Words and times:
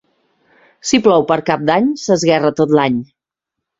Si 0.91 0.99
plou 1.07 1.27
per 1.31 1.37
Cap 1.49 1.67
d'Any 1.67 1.91
s'esguerra 2.05 2.53
tot 2.61 2.75
l'any. 2.81 2.97